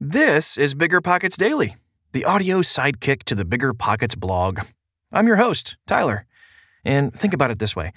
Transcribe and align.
This 0.00 0.56
is 0.56 0.74
Bigger 0.74 1.00
Pockets 1.00 1.36
Daily, 1.36 1.74
the 2.12 2.24
audio 2.24 2.60
sidekick 2.60 3.24
to 3.24 3.34
the 3.34 3.44
Bigger 3.44 3.74
Pockets 3.74 4.14
blog. 4.14 4.60
I'm 5.10 5.26
your 5.26 5.38
host, 5.38 5.76
Tyler. 5.88 6.24
And 6.84 7.12
think 7.12 7.34
about 7.34 7.50
it 7.50 7.58
this 7.58 7.74
way 7.74 7.92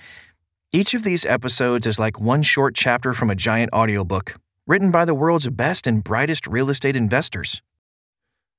each 0.72 0.96
of 0.96 1.04
these 1.04 1.28
episodes 1.28 1.86
is 1.86 2.00
like 2.00 2.20
one 2.20 2.42
short 2.42 2.74
chapter 2.74 3.14
from 3.14 3.30
a 3.30 3.36
giant 3.36 3.72
audiobook 3.72 4.34
written 4.66 4.90
by 4.90 5.06
the 5.06 5.14
world's 5.14 5.48
best 5.50 5.86
and 5.86 6.04
brightest 6.04 6.48
real 6.48 6.72
estate 6.72 6.96
investors. 6.96 7.62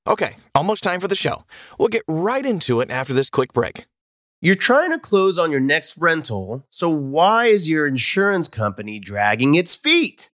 Okay, 0.07 0.37
almost 0.55 0.81
time 0.81 1.01
for 1.01 1.09
the 1.09 1.13
show. 1.13 1.43
We'll 1.77 1.89
get 1.89 2.03
right 2.07 2.45
into 2.45 2.79
it 2.79 2.89
after 2.89 3.13
this 3.13 3.29
quick 3.29 3.51
break. 3.51 3.87
You're 4.39 4.55
trying 4.55 4.91
to 4.91 4.99
close 4.99 5.37
on 5.37 5.51
your 5.51 5.59
next 5.59 5.97
rental, 5.97 6.65
so 6.69 6.87
why 6.87 7.47
is 7.47 7.67
your 7.67 7.87
insurance 7.87 8.47
company 8.47 8.99
dragging 8.99 9.55
its 9.55 9.75
feet? 9.75 10.29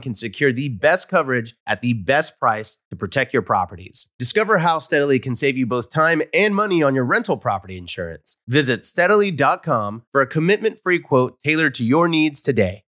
can 0.00 0.14
secure 0.14 0.52
the 0.52 0.68
best 0.68 1.08
coverage 1.08 1.54
at 1.66 1.82
the 1.82 1.92
best 1.92 2.38
price 2.38 2.78
to 2.90 2.96
protect 2.96 3.32
your 3.32 3.42
properties. 3.42 4.08
Discover 4.18 4.58
how 4.58 4.78
Steadily 4.78 5.18
can 5.18 5.34
save 5.34 5.56
you 5.56 5.66
both 5.66 5.90
time 5.90 6.22
and 6.32 6.54
money 6.54 6.82
on 6.82 6.94
your 6.94 7.04
rental 7.04 7.36
property 7.36 7.76
insurance. 7.76 8.36
Visit 8.48 8.84
steadily.com 8.84 10.04
for 10.12 10.20
a 10.20 10.26
commitment 10.26 10.80
free 10.80 10.98
quote 10.98 11.38
tailored 11.44 11.74
to 11.76 11.84
your 11.84 12.08
needs 12.08 12.42
today. 12.42 12.84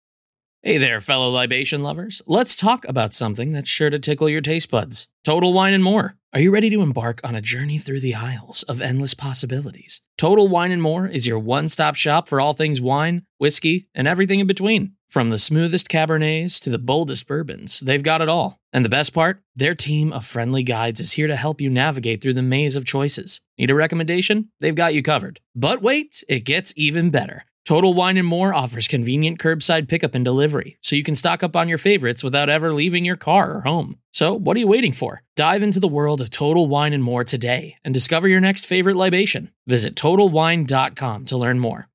Hey 0.63 0.79
there, 0.79 1.03
fellow 1.03 1.29
libation 1.29 1.83
lovers. 1.83 2.23
Let's 2.27 2.57
talk 2.57 2.89
about 2.89 3.13
something 3.13 3.53
that's 3.53 3.69
sure 3.69 3.91
to 3.91 3.99
tickle 3.99 4.31
your 4.31 4.41
taste 4.41 4.71
buds 4.71 5.09
Total 5.23 5.53
Wine 5.53 5.75
and 5.75 5.85
More. 5.85 6.17
Are 6.33 6.41
you 6.41 6.51
ready 6.51 6.71
to 6.71 6.81
embark 6.81 7.21
on 7.23 7.35
a 7.35 7.43
journey 7.43 7.77
through 7.77 8.01
the 8.01 8.15
aisles 8.15 8.63
of 8.63 8.81
endless 8.81 9.13
possibilities? 9.13 10.01
Total 10.17 10.49
Wine 10.49 10.73
and 10.73 10.81
More 10.81 11.07
is 11.07 11.27
your 11.27 11.39
one 11.39 11.69
stop 11.69 11.97
shop 11.97 12.29
for 12.29 12.41
all 12.41 12.55
things 12.55 12.81
wine, 12.81 13.27
whiskey, 13.37 13.89
and 13.95 14.09
everything 14.09 14.41
in 14.41 14.47
between. 14.47 14.95
From 15.15 15.31
the 15.31 15.39
smoothest 15.39 15.89
Cabernets 15.89 16.59
to 16.59 16.71
the 16.71 16.77
boldest 16.77 17.29
bourbons, 17.29 17.79
they've 17.79 18.03
got 18.03 18.21
it 18.21 18.29
all. 18.29 18.59
And 18.73 18.85
the 18.85 18.89
best 18.89 19.15
part? 19.15 19.41
Their 19.55 19.77
team 19.77 20.13
of 20.13 20.27
friendly 20.27 20.65
guides 20.65 20.99
is 20.99 21.13
here 21.13 21.29
to 21.29 21.37
help 21.37 21.61
you 21.61 21.71
navigate 21.71 22.21
through 22.21 22.33
the 22.33 22.43
maze 22.43 22.75
of 22.75 22.85
choices. 22.85 23.41
Need 23.57 23.71
a 23.71 23.77
recommendation? 23.77 24.49
They've 24.59 24.75
got 24.75 24.93
you 24.93 25.05
covered. 25.05 25.39
But 25.55 25.83
wait, 25.83 26.25
it 26.29 26.41
gets 26.41 26.75
even 26.77 27.11
better. 27.11 27.45
Total 27.65 27.95
Wine 27.95 28.17
and 28.17 28.27
More 28.27 28.53
offers 28.53 28.89
convenient 28.89 29.39
curbside 29.39 29.87
pickup 29.87 30.17
and 30.17 30.25
delivery, 30.25 30.79
so 30.81 30.97
you 30.97 31.05
can 31.05 31.15
stock 31.15 31.45
up 31.45 31.55
on 31.55 31.69
your 31.69 31.79
favorites 31.79 32.25
without 32.25 32.51
ever 32.51 32.73
leaving 32.73 33.05
your 33.05 33.15
car 33.15 33.55
or 33.55 33.61
home. 33.61 34.01
So, 34.13 34.35
what 34.35 34.57
are 34.57 34.61
you 34.61 34.67
waiting 34.67 34.93
for? 34.93 35.23
Dive 35.37 35.63
into 35.63 35.79
the 35.79 35.87
world 35.87 36.21
of 36.21 36.29
Total 36.29 36.67
Wine 36.67 36.93
and 36.93 37.05
More 37.05 37.23
today 37.23 37.77
and 37.85 37.95
discover 37.95 38.27
your 38.27 38.41
next 38.41 38.67
favorite 38.67 38.97
libation. 38.97 39.53
Visit 39.69 39.95
TotalWine.com 39.95 41.25
to 41.27 41.37
learn 41.37 41.61
more. 41.61 41.87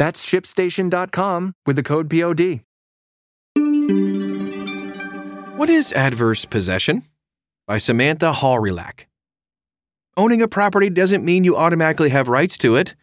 That's 0.00 0.24
shipstation.com 0.26 1.56
with 1.66 1.76
the 1.76 1.82
code 1.82 2.08
POD. 2.08 2.62
What 5.58 5.68
is 5.68 5.92
adverse 5.92 6.46
possession? 6.46 7.02
By 7.66 7.76
Samantha 7.76 8.32
Hawrylack. 8.32 9.04
Owning 10.16 10.40
a 10.40 10.48
property 10.48 10.88
doesn't 10.88 11.22
mean 11.22 11.44
you 11.44 11.54
automatically 11.54 12.08
have 12.08 12.28
rights 12.28 12.56
to 12.58 12.76
it. 12.76 12.94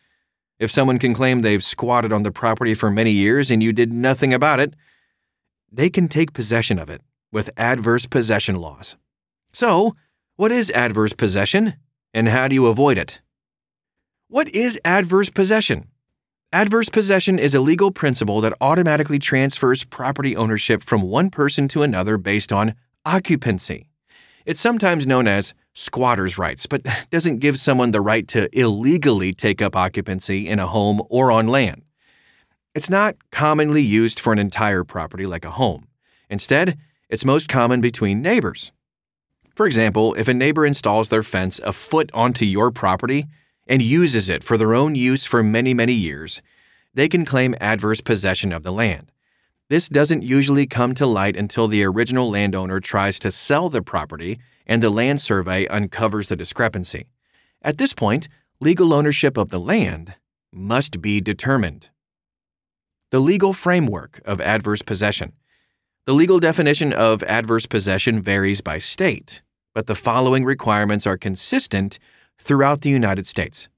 If 0.58 0.72
someone 0.72 0.98
can 0.98 1.14
claim 1.14 1.44
they've 1.44 1.64
squatted 1.64 2.12
on 2.12 2.24
the 2.24 2.32
property 2.32 2.74
for 2.74 2.90
many 2.90 3.12
years 3.12 3.52
and 3.52 3.62
you 3.62 3.72
did 3.72 3.94
nothing 3.94 4.34
about 4.34 4.60
it, 4.60 4.74
they 5.72 5.92
can 5.92 6.08
take 6.08 6.34
possession 6.34 6.80
of 6.80 6.90
it 6.90 7.04
with 7.32 7.52
adverse 7.58 8.08
possession 8.08 8.56
laws. 8.56 8.98
So, 9.54 9.96
what 10.36 10.52
is 10.52 10.72
adverse 10.72 11.14
possession 11.14 11.76
and 12.12 12.28
how 12.28 12.48
do 12.48 12.56
you 12.56 12.66
avoid 12.66 12.98
it? 12.98 13.22
What 14.30 14.50
is 14.50 14.80
adverse 14.84 15.30
possession? 15.30 15.90
Adverse 16.58 16.90
possession 16.90 17.38
is 17.38 17.54
a 17.54 17.60
legal 17.60 17.92
principle 17.92 18.42
that 18.42 18.58
automatically 18.60 19.20
transfers 19.20 19.84
property 19.84 20.36
ownership 20.36 20.82
from 20.82 21.04
one 21.04 21.30
person 21.30 21.68
to 21.68 21.84
another 21.84 22.18
based 22.18 22.52
on 22.52 22.74
occupancy. 23.06 23.92
It's 24.44 24.60
sometimes 24.60 25.06
known 25.06 25.28
as 25.28 25.54
squatter's 25.76 26.40
rights, 26.40 26.66
but 26.66 26.82
doesn't 27.12 27.42
give 27.42 27.60
someone 27.60 27.92
the 27.92 28.02
right 28.02 28.28
to 28.30 28.50
illegally 28.60 29.34
take 29.34 29.62
up 29.62 29.76
occupancy 29.76 30.50
in 30.50 30.58
a 30.58 30.66
home 30.66 31.00
or 31.12 31.32
on 31.32 31.48
land. 31.48 31.84
It's 32.74 32.90
not 32.90 33.18
commonly 33.32 33.84
used 33.84 34.20
for 34.20 34.34
an 34.34 34.40
entire 34.40 34.84
property 34.84 35.28
like 35.28 35.46
a 35.46 35.52
home. 35.52 35.88
Instead, 36.28 36.76
it's 37.08 37.24
most 37.24 37.48
common 37.48 37.82
between 37.82 38.24
neighbors. 38.24 38.72
For 39.54 39.68
example, 39.68 40.16
if 40.16 40.28
a 40.28 40.34
neighbor 40.34 40.66
installs 40.66 41.10
their 41.10 41.22
fence 41.22 41.60
a 41.64 41.72
foot 41.72 42.10
onto 42.16 42.46
your 42.46 42.72
property 42.72 43.28
and 43.68 43.82
uses 43.82 44.30
it 44.30 44.44
for 44.44 44.58
their 44.58 44.74
own 44.74 44.96
use 44.96 45.26
for 45.26 45.44
many, 45.44 45.74
many 45.74 45.94
years, 45.94 46.42
they 46.94 47.08
can 47.08 47.26
claim 47.26 47.56
adverse 47.60 48.02
possession 48.02 48.52
of 48.52 48.64
the 48.64 48.72
land. 48.72 49.12
This 49.70 49.90
doesn't 49.90 50.24
usually 50.24 50.66
come 50.66 50.96
to 50.96 51.06
light 51.06 51.36
until 51.36 51.68
the 51.68 51.84
original 51.84 52.30
landowner 52.30 52.80
tries 52.80 53.20
to 53.20 53.32
sell 53.32 53.70
the 53.70 53.82
property 53.82 54.40
and 54.66 54.82
the 54.82 54.90
land 54.90 55.22
survey 55.22 55.68
uncovers 55.68 56.30
the 56.30 56.36
discrepancy. 56.36 57.08
At 57.62 57.78
this 57.78 57.94
point, 57.94 58.30
legal 58.60 58.94
ownership 58.94 59.38
of 59.38 59.50
the 59.50 59.60
land 59.60 60.16
must 60.54 61.02
be 61.02 61.20
determined. 61.20 61.90
The 63.12 63.20
legal 63.20 63.54
framework 63.54 64.22
of 64.26 64.42
adverse 64.42 64.82
possession. 64.82 65.34
The 66.06 66.14
legal 66.14 66.40
definition 66.40 66.94
of 66.94 67.22
adverse 67.24 67.66
possession 67.66 68.22
varies 68.22 68.62
by 68.62 68.80
state, 68.80 69.42
but 69.74 69.88
the 69.88 69.96
following 69.96 70.46
requirements 70.46 71.06
are 71.06 71.18
consistent 71.18 72.00
throughout 72.38 72.82
the 72.82 72.90
United 72.90 73.28
States. 73.28 73.70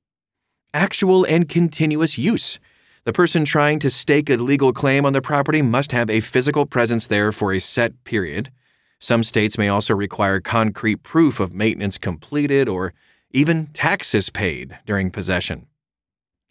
Actual 0.73 1.23
and 1.25 1.49
continuous 1.49 2.17
use. 2.17 2.59
The 3.05 3.13
person 3.13 3.45
trying 3.45 3.79
to 3.79 3.89
stake 3.89 4.29
a 4.29 4.35
legal 4.35 4.73
claim 4.73 5.05
on 5.05 5.13
the 5.13 5.21
property 5.21 5.61
must 5.61 5.91
have 5.91 6.09
a 6.09 6.19
physical 6.19 6.65
presence 6.65 7.07
there 7.07 7.31
for 7.31 7.53
a 7.53 7.59
set 7.59 8.03
period. 8.03 8.51
Some 8.99 9.23
states 9.23 9.57
may 9.57 9.69
also 9.69 9.95
require 9.95 10.39
concrete 10.39 11.03
proof 11.03 11.39
of 11.39 11.53
maintenance 11.53 11.97
completed 11.97 12.67
or 12.67 12.93
even 13.31 13.67
taxes 13.67 14.29
paid 14.29 14.77
during 14.85 15.11
possession. 15.11 15.67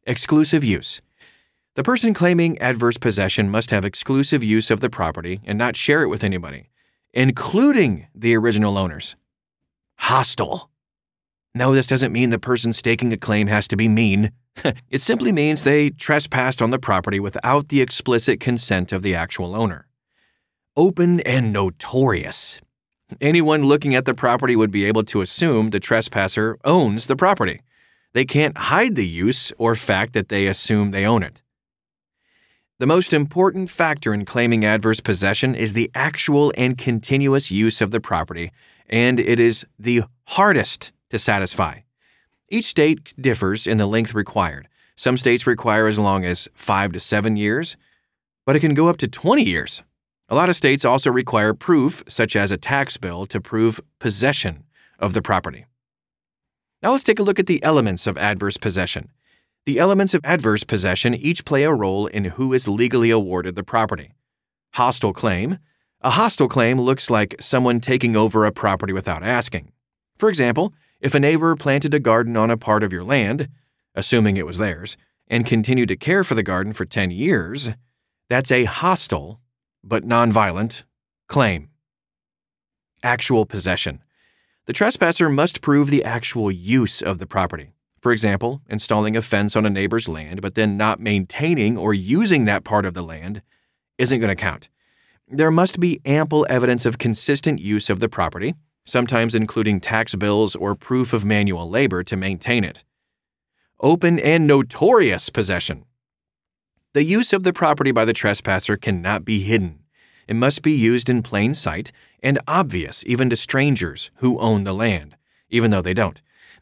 Exclusive 0.06 0.64
use. 0.64 1.00
The 1.75 1.82
person 1.84 2.14
claiming 2.14 2.58
adverse 2.60 2.96
possession 2.96 3.50
must 3.50 3.70
have 3.70 3.84
exclusive 3.84 4.43
use 4.43 4.70
of 4.70 4.81
the 4.81 4.90
property 4.90 5.40
and 5.44 5.56
not 5.58 5.76
share 5.76 6.02
it 6.02 6.08
with 6.08 6.25
anybody, 6.25 6.70
including 7.12 8.08
the 8.14 8.34
original 8.37 8.78
owners. 8.78 9.14
Hostile. 9.99 10.70
No, 11.54 11.74
this 11.74 11.86
doesn't 11.86 12.12
mean 12.12 12.30
the 12.30 12.38
person 12.38 12.72
staking 12.72 13.12
a 13.12 13.16
claim 13.16 13.46
has 13.48 13.66
to 13.68 13.76
be 13.76 13.88
mean. 13.88 14.32
it 14.90 15.00
simply 15.00 15.32
means 15.32 15.62
they 15.62 15.90
trespassed 15.90 16.60
on 16.60 16.70
the 16.70 16.78
property 16.78 17.20
without 17.20 17.68
the 17.68 17.80
explicit 17.80 18.40
consent 18.40 18.92
of 18.92 19.02
the 19.02 19.14
actual 19.14 19.54
owner 19.54 19.88
open 20.78 21.18
and 21.22 21.52
notorious. 21.52 22.60
Anyone 23.20 23.64
looking 23.64 23.96
at 23.96 24.04
the 24.04 24.14
property 24.14 24.54
would 24.54 24.70
be 24.70 24.84
able 24.84 25.02
to 25.06 25.20
assume 25.20 25.70
the 25.70 25.80
trespasser 25.80 26.56
owns 26.62 27.06
the 27.06 27.16
property. 27.16 27.62
They 28.12 28.24
can't 28.24 28.56
hide 28.56 28.94
the 28.94 29.06
use 29.06 29.52
or 29.58 29.74
fact 29.74 30.12
that 30.12 30.28
they 30.28 30.46
assume 30.46 30.92
they 30.92 31.04
own 31.04 31.24
it. 31.24 31.42
The 32.78 32.86
most 32.86 33.12
important 33.12 33.70
factor 33.70 34.14
in 34.14 34.24
claiming 34.24 34.64
adverse 34.64 35.00
possession 35.00 35.56
is 35.56 35.72
the 35.72 35.90
actual 35.96 36.52
and 36.56 36.78
continuous 36.78 37.50
use 37.50 37.80
of 37.80 37.90
the 37.90 38.00
property, 38.00 38.52
and 38.88 39.18
it 39.18 39.40
is 39.40 39.66
the 39.80 40.04
hardest 40.28 40.92
to 41.10 41.19
satisfy. 41.19 41.81
Each 42.49 42.66
state 42.66 43.14
differs 43.20 43.66
in 43.66 43.78
the 43.78 43.87
length 43.87 44.14
required. 44.14 44.69
Some 44.96 45.16
states 45.16 45.46
require 45.46 45.87
as 45.87 45.99
long 45.99 46.25
as 46.25 46.49
five 46.55 46.93
to 46.93 47.00
seven 47.00 47.37
years, 47.37 47.76
but 48.46 48.56
it 48.56 48.60
can 48.60 48.75
go 48.75 48.88
up 48.88 48.96
to 48.99 49.08
20 49.08 49.43
years. 49.43 49.82
A 50.28 50.34
lot 50.34 50.49
of 50.49 50.56
states 50.56 50.84
also 50.84 51.10
require 51.10 51.55
proof, 51.55 52.02
such 52.08 52.37
as 52.37 52.50
a 52.50 52.56
tax 52.56 52.96
bill, 52.96 53.26
to 53.26 53.40
prove 53.40 53.81
possession 53.99 54.64
of 54.99 55.14
the 55.14 55.22
property. 55.22 55.66
Now 56.82 56.93
let's 56.93 57.05
take 57.05 57.19
a 57.19 57.22
look 57.22 57.38
at 57.38 57.46
the 57.46 57.62
elements 57.62 58.06
of 58.06 58.19
adverse 58.19 58.56
possession. 58.56 59.10
The 59.66 59.78
elements 59.78 60.14
of 60.14 60.20
adverse 60.25 60.64
possession 60.64 61.14
each 61.14 61.44
play 61.44 61.64
a 61.64 61.72
role 61.72 62.06
in 62.06 62.25
who 62.25 62.52
is 62.52 62.69
legally 62.69 63.10
awarded 63.10 63.55
the 63.55 63.62
property. 63.62 64.12
Hostile 64.75 65.12
claim. 65.12 65.58
A 66.00 66.10
hostile 66.10 66.49
claim 66.49 66.81
looks 66.81 67.10
like 67.10 67.34
someone 67.40 67.81
taking 67.81 68.16
over 68.16 68.44
a 68.44 68.52
property 68.52 68.93
without 68.93 69.22
asking. 69.22 69.72
For 70.19 70.28
example, 70.28 70.72
if 71.00 71.14
a 71.14 71.20
neighbor 71.20 71.54
planted 71.56 71.94
a 71.94 72.00
garden 72.00 72.36
on 72.36 72.50
a 72.50 72.56
part 72.56 72.82
of 72.82 72.92
your 72.92 73.04
land, 73.04 73.48
assuming 73.94 74.36
it 74.36 74.46
was 74.46 74.58
theirs, 74.58 74.96
and 75.28 75.46
continued 75.46 75.88
to 75.88 75.96
care 75.96 76.24
for 76.24 76.34
the 76.34 76.42
garden 76.42 76.72
for 76.72 76.84
10 76.84 77.10
years, 77.10 77.70
that's 78.28 78.50
a 78.50 78.64
hostile, 78.64 79.40
but 79.84 80.06
nonviolent, 80.06 80.82
claim. 81.28 81.68
Actual 83.02 83.46
possession. 83.46 84.02
The 84.66 84.72
trespasser 84.72 85.28
must 85.28 85.60
prove 85.60 85.88
the 85.88 86.04
actual 86.04 86.50
use 86.50 87.00
of 87.00 87.18
the 87.18 87.26
property. 87.26 87.72
For 88.00 88.12
example, 88.12 88.62
installing 88.68 89.16
a 89.16 89.22
fence 89.22 89.56
on 89.56 89.66
a 89.66 89.70
neighbor's 89.70 90.08
land, 90.08 90.42
but 90.42 90.54
then 90.54 90.76
not 90.76 91.00
maintaining 91.00 91.76
or 91.76 91.94
using 91.94 92.44
that 92.44 92.64
part 92.64 92.86
of 92.86 92.94
the 92.94 93.02
land 93.02 93.42
isn't 93.98 94.20
going 94.20 94.28
to 94.28 94.36
count. 94.36 94.68
There 95.26 95.50
must 95.50 95.80
be 95.80 96.00
ample 96.04 96.46
evidence 96.48 96.86
of 96.86 96.98
consistent 96.98 97.60
use 97.60 97.90
of 97.90 98.00
the 98.00 98.08
property, 98.08 98.54
sometimes 98.88 99.35
including 99.35 99.81
tax 99.81 100.14
bills 100.14 100.56
or 100.56 100.75
proof 100.75 101.12
of 101.12 101.25
manual 101.25 101.69
labor 101.69 102.02
to 102.02 102.17
maintain 102.17 102.64
it. 102.64 102.85
Open 103.81 104.19
and 104.19 104.46
notorious 104.46 105.29
possession. 105.29 105.85
The 106.94 107.05
use 107.05 107.32
of 107.32 107.43
the 107.43 107.52
property 107.52 107.93
by 107.93 108.05
the 108.05 108.12
trespasser 108.12 108.76
cannot 108.76 109.25
be 109.25 109.40
hidden. 109.40 109.81
It 110.26 110.37
must 110.37 110.62
be 110.62 110.73
used 110.73 111.08
in 111.08 111.23
plain 111.23 111.55
sight 111.55 111.93
and 112.23 112.38
obvious 112.49 113.05
even 113.06 113.31
to 113.31 113.37
strangers 113.37 114.11
who 114.17 114.38
own 114.38 114.64
the 114.64 114.75
land, 114.75 115.17
even 115.50 115.70
though 115.70 115.82
they 115.82 115.94
don't. 115.94 116.20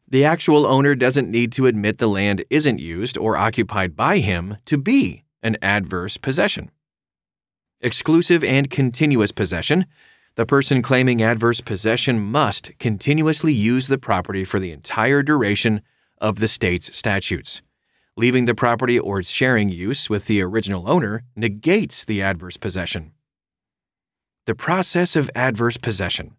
The 0.09 0.25
actual 0.25 0.67
owner 0.67 0.95
doesn't 0.95 1.31
need 1.31 1.53
to 1.53 1.67
admit 1.67 1.99
the 1.99 2.09
land 2.09 2.45
isn't 2.51 2.79
used 2.79 3.17
or 3.17 3.37
occupied 3.37 3.97
by 3.97 4.19
him 4.19 4.59
to 4.67 4.77
be 4.77 5.25
an 5.43 5.57
adverse 5.63 6.17
possession. 6.17 6.71
Exclusive 7.81 8.43
and 8.45 8.71
continuous 8.71 9.33
possession. 9.33 9.87
The 10.37 10.45
person 10.45 10.83
claiming 10.83 11.23
adverse 11.23 11.63
possession 11.63 12.21
must 12.21 12.79
continuously 12.79 13.55
use 13.55 13.87
the 13.87 13.97
property 13.97 14.45
for 14.45 14.61
the 14.61 14.71
entire 14.71 15.23
duration 15.23 15.81
of 16.19 16.41
the 16.41 16.47
state's 16.47 16.95
statutes. 16.95 17.63
Leaving 18.19 18.45
the 18.45 18.55
property 18.55 18.99
or 18.99 19.21
its 19.21 19.31
sharing 19.31 19.71
use 19.71 20.11
with 20.11 20.27
the 20.27 20.43
original 20.43 20.91
owner 20.91 21.23
negates 21.35 22.05
the 22.05 22.21
adverse 22.21 22.59
possession. 22.59 23.13
The 24.45 24.55
process 24.55 25.17
of 25.17 25.31
adverse 25.35 25.79
possession. 25.79 26.37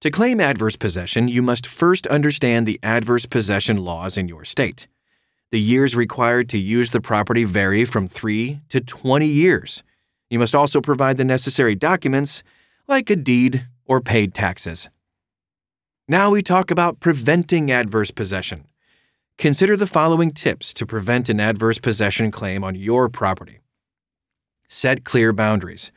To 0.00 0.10
claim 0.10 0.40
adverse 0.40 0.76
possession, 0.76 1.28
you 1.28 1.42
must 1.42 1.66
first 1.66 2.06
understand 2.06 2.66
the 2.66 2.80
adverse 2.82 3.26
possession 3.26 3.84
laws 3.84 4.16
in 4.16 4.28
your 4.28 4.46
state. 4.46 4.88
The 5.50 5.60
years 5.60 5.94
required 5.94 6.48
to 6.50 6.58
use 6.58 6.90
the 6.90 7.02
property 7.02 7.44
vary 7.44 7.84
from 7.84 8.08
3 8.08 8.62
to 8.70 8.80
20 8.80 9.26
years. 9.26 9.82
You 10.30 10.38
must 10.38 10.54
also 10.54 10.80
provide 10.80 11.18
the 11.18 11.24
necessary 11.24 11.74
documents, 11.74 12.42
like 12.90 13.08
a 13.08 13.14
deed 13.14 13.68
or 13.84 14.00
paid 14.00 14.34
taxes. 14.34 14.88
Now 16.08 16.32
we 16.32 16.42
talk 16.42 16.72
about 16.72 16.98
preventing 16.98 17.70
adverse 17.70 18.10
possession. 18.10 18.66
Consider 19.38 19.76
the 19.76 19.86
following 19.86 20.32
tips 20.32 20.74
to 20.74 20.84
prevent 20.84 21.28
an 21.28 21.38
adverse 21.38 21.78
possession 21.78 22.32
claim 22.32 22.64
on 22.64 22.74
your 22.74 23.08
property. 23.08 23.60
Set 24.66 25.04
clear 25.04 25.32
boundaries. 25.32 25.92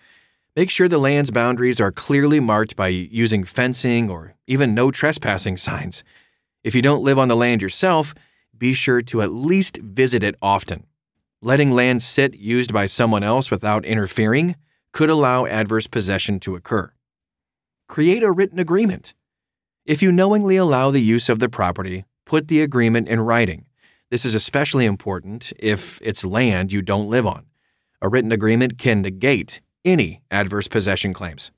Make 0.56 0.70
sure 0.70 0.88
the 0.88 1.00
land's 1.00 1.32
boundaries 1.32 1.82
are 1.82 1.92
clearly 1.92 2.40
marked 2.40 2.76
by 2.76 2.90
using 2.90 3.44
fencing 3.44 4.08
or 4.08 4.36
even 4.46 4.76
no 4.76 4.92
trespassing 4.92 5.58
signs. 5.68 6.04
If 6.64 6.76
you 6.76 6.84
don't 6.84 7.04
live 7.04 7.18
on 7.18 7.28
the 7.28 7.36
land 7.36 7.64
yourself, 7.64 8.14
be 8.56 8.74
sure 8.74 9.02
to 9.02 9.24
at 9.24 9.32
least 9.32 9.78
visit 9.78 10.24
it 10.24 10.36
often. 10.44 10.86
Letting 11.42 11.72
land 11.72 12.04
sit 12.04 12.36
used 12.36 12.72
by 12.72 12.86
someone 12.86 13.24
else 13.24 13.50
without 13.50 13.84
interfering 13.84 14.56
could 14.94 15.10
allow 15.10 15.46
adverse 15.46 15.88
possession 15.88 16.40
to 16.40 16.56
occur. 16.56 16.94
Create 17.90 18.24
a 18.24 18.32
written 18.32 18.60
agreement. 18.60 19.14
If 19.86 20.02
you 20.02 20.12
knowingly 20.12 20.56
allow 20.56 20.92
the 20.92 21.02
use 21.02 21.28
of 21.28 21.40
the 21.40 21.50
property, 21.50 22.06
put 22.26 22.48
the 22.48 22.62
agreement 22.62 23.10
in 23.10 23.20
writing. 23.20 23.66
This 24.10 24.24
is 24.24 24.36
especially 24.36 24.86
important 24.86 25.52
if 25.60 26.00
it's 26.02 26.24
land 26.24 26.72
you 26.72 26.82
don't 26.82 27.10
live 27.10 27.28
on. 27.28 27.48
A 28.02 28.08
written 28.08 28.32
agreement 28.32 28.78
can 28.78 29.02
negate 29.02 29.60
any 29.84 30.22
adverse 30.30 30.68
possession 30.68 31.14
claims. 31.14 31.52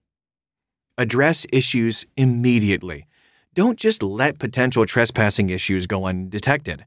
Address 0.98 1.46
issues 1.52 2.06
immediately. 2.16 3.08
Don't 3.54 3.78
just 3.78 4.02
let 4.02 4.40
potential 4.40 4.86
trespassing 4.86 5.50
issues 5.50 5.88
go 5.88 6.06
undetected. 6.06 6.86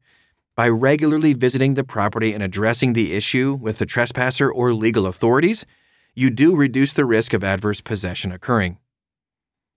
By 0.57 0.69
regularly 0.69 1.35
visiting 1.35 1.75
the 1.75 1.85
property 1.85 2.33
and 2.33 2.43
addressing 2.43 2.95
the 2.95 3.13
issue 3.13 3.59
with 3.61 3.79
the 3.79 3.87
trespasser 3.87 4.51
or 4.51 4.75
legal 4.75 5.07
authorities, 5.07 5.67
you 6.15 6.31
do 6.31 6.57
reduce 6.57 6.93
the 6.93 7.05
risk 7.05 7.33
of 7.33 7.45
adverse 7.45 7.81
possession 7.81 8.33
occurring. 8.33 8.79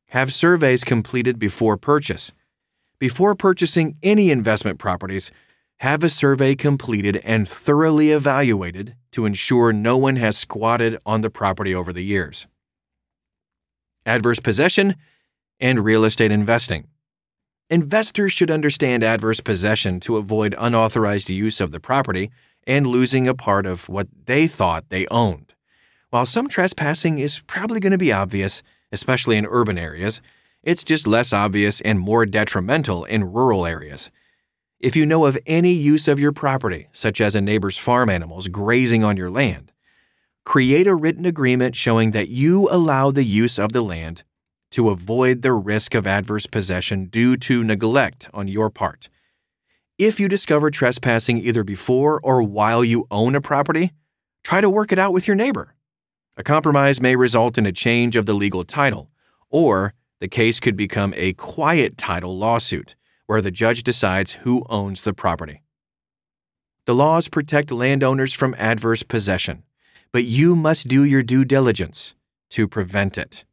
Have 0.07 0.33
surveys 0.33 0.83
completed 0.83 1.39
before 1.39 1.77
purchase. 1.77 2.31
Before 2.99 3.35
purchasing 3.35 3.95
any 4.03 4.29
investment 4.29 4.77
properties, 4.79 5.31
have 5.79 6.03
a 6.03 6.09
survey 6.09 6.55
completed 6.55 7.17
and 7.23 7.49
thoroughly 7.49 8.11
evaluated 8.11 8.95
to 9.11 9.25
ensure 9.25 9.73
no 9.73 9.97
one 9.97 10.15
has 10.17 10.37
squatted 10.37 10.97
on 11.05 11.21
the 11.21 11.29
property 11.29 11.73
over 11.73 11.91
the 11.91 12.03
years. 12.03 12.45
Adverse 14.05 14.39
possession 14.39 14.95
and 15.59 15.83
real 15.83 16.03
estate 16.03 16.31
investing. 16.31 16.87
Investors 17.69 18.33
should 18.33 18.51
understand 18.51 19.03
adverse 19.03 19.39
possession 19.39 19.99
to 20.01 20.17
avoid 20.17 20.53
unauthorized 20.59 21.29
use 21.29 21.61
of 21.61 21.71
the 21.71 21.79
property 21.79 22.29
and 22.67 22.85
losing 22.85 23.27
a 23.27 23.33
part 23.33 23.65
of 23.65 23.87
what 23.87 24.07
they 24.25 24.45
thought 24.45 24.89
they 24.89 25.07
owned. 25.07 25.53
While 26.11 26.25
some 26.25 26.49
trespassing 26.49 27.19
is 27.19 27.39
probably 27.47 27.79
going 27.79 27.93
to 27.93 27.97
be 27.97 28.11
obvious, 28.11 28.61
especially 28.91 29.37
in 29.37 29.45
urban 29.45 29.77
areas, 29.77 30.21
it's 30.61 30.83
just 30.83 31.07
less 31.07 31.31
obvious 31.31 31.79
and 31.79 31.97
more 31.97 32.25
detrimental 32.25 33.05
in 33.05 33.31
rural 33.31 33.65
areas. 33.65 34.11
If 34.81 34.97
you 34.97 35.05
know 35.05 35.25
of 35.25 35.37
any 35.45 35.71
use 35.71 36.09
of 36.09 36.19
your 36.19 36.33
property, 36.33 36.89
such 36.91 37.21
as 37.21 37.33
a 37.33 37.39
neighbor's 37.39 37.77
farm 37.77 38.09
animals 38.09 38.49
grazing 38.49 39.05
on 39.05 39.15
your 39.15 39.29
land, 39.31 39.71
create 40.43 40.85
a 40.85 40.95
written 40.95 41.25
agreement 41.25 41.77
showing 41.77 42.11
that 42.11 42.27
you 42.27 42.67
allow 42.69 43.09
the 43.09 43.23
use 43.23 43.57
of 43.57 43.71
the 43.71 43.81
land 43.81 44.23
to 44.71 44.89
avoid 44.89 45.43
the 45.43 45.53
risk 45.53 45.95
of 45.95 46.05
adverse 46.05 46.45
possession 46.45 47.05
due 47.05 47.37
to 47.37 47.63
neglect 47.63 48.27
on 48.33 48.49
your 48.49 48.69
part. 48.69 49.07
If 49.97 50.19
you 50.19 50.27
discover 50.27 50.71
trespassing 50.71 51.37
either 51.37 51.63
before 51.63 52.19
or 52.21 52.43
while 52.43 52.83
you 52.83 53.07
own 53.09 53.33
a 53.33 53.39
property, 53.39 53.93
try 54.43 54.59
to 54.59 54.69
work 54.69 54.91
it 54.91 54.99
out 54.99 55.13
with 55.13 55.25
your 55.25 55.37
neighbor. 55.37 55.73
A 56.37 56.43
compromise 56.43 57.01
may 57.01 57.15
result 57.15 57.57
in 57.57 57.65
a 57.65 57.73
change 57.73 58.15
of 58.15 58.25
the 58.25 58.33
legal 58.33 58.63
title, 58.63 59.11
or 59.49 59.93
the 60.19 60.29
case 60.29 60.59
could 60.59 60.77
become 60.77 61.13
a 61.17 61.33
quiet 61.33 61.97
title 61.97 62.37
lawsuit 62.37 62.95
where 63.25 63.41
the 63.41 63.51
judge 63.51 63.83
decides 63.83 64.33
who 64.33 64.65
owns 64.69 65.01
the 65.01 65.13
property. 65.13 65.61
The 66.85 66.95
laws 66.95 67.27
protect 67.27 67.71
landowners 67.71 68.33
from 68.33 68.55
adverse 68.57 69.03
possession, 69.03 69.63
but 70.11 70.23
you 70.23 70.55
must 70.55 70.87
do 70.87 71.03
your 71.03 71.21
due 71.21 71.45
diligence 71.45 72.15
to 72.51 72.67
prevent 72.67 73.17
it. 73.17 73.45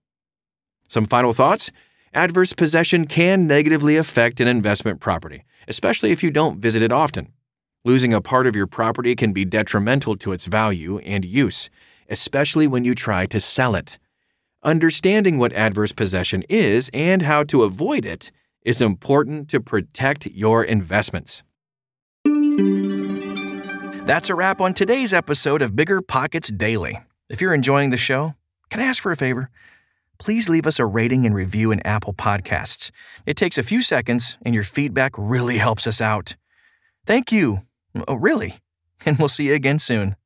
Some 0.89 1.07
final 1.07 1.33
thoughts? 1.33 1.71
Adverse 2.15 2.53
possession 2.53 3.07
can 3.07 3.47
negatively 3.47 3.97
affect 3.97 4.41
an 4.41 4.49
investment 4.49 5.01
property, 5.01 5.45
especially 5.67 6.11
if 6.11 6.23
you 6.23 6.31
don't 6.31 6.61
visit 6.61 6.83
it 6.83 6.93
often. 6.93 7.33
Losing 7.85 8.15
a 8.15 8.21
part 8.21 8.47
of 8.47 8.57
your 8.57 8.67
property 8.67 9.15
can 9.15 9.33
be 9.33 9.45
detrimental 9.45 10.17
to 10.17 10.33
its 10.33 10.47
value 10.47 10.99
and 10.99 11.25
use, 11.25 11.71
especially 12.09 12.67
when 12.67 12.85
you 12.85 12.95
try 12.95 13.27
to 13.27 13.41
sell 13.41 13.75
it. 13.75 13.99
Understanding 14.62 15.38
what 15.38 15.53
adverse 15.53 15.93
possession 15.93 16.43
is 16.49 16.91
and 16.93 17.23
how 17.23 17.45
to 17.45 17.62
avoid 17.62 18.05
it 18.05 18.31
is 18.62 18.83
important 18.83 19.49
to 19.49 19.61
protect 19.61 20.27
your 20.27 20.65
investments. 20.65 21.43
That's 24.07 24.31
a 24.31 24.35
wrap 24.35 24.61
on 24.61 24.75
today's 24.75 25.12
episode 25.12 25.62
of 25.62 25.77
Bigger 25.77 26.00
Pockets 26.00 26.49
Daily. 26.49 26.99
If 27.29 27.41
you're 27.41 27.55
enjoying 27.55 27.91
the 27.91 27.97
show, 27.97 28.35
can 28.71 28.81
I 28.81 28.85
ask 28.85 29.03
for 29.03 29.12
a 29.12 29.17
favor? 29.17 29.50
Please 30.19 30.49
leave 30.49 30.67
us 30.67 30.79
a 30.79 30.87
rating 30.87 31.27
and 31.27 31.35
review 31.35 31.71
in 31.71 31.87
Apple 31.87 32.15
Podcasts. 32.15 32.91
It 33.27 33.37
takes 33.37 33.57
a 33.57 33.62
few 33.62 33.83
seconds, 33.83 34.37
and 34.43 34.55
your 34.55 34.65
feedback 34.65 35.12
really 35.17 35.59
helps 35.59 35.87
us 35.87 36.00
out. 36.00 36.37
Thank 37.07 37.31
you. 37.31 37.62
Oh, 38.09 38.15
really? 38.15 38.57
And 39.07 39.19
we'll 39.19 39.29
see 39.29 39.49
you 39.49 39.55
again 39.55 39.79
soon. 39.79 40.17